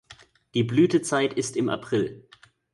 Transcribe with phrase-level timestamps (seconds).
[0.55, 2.27] Die Blütezeit ist im April.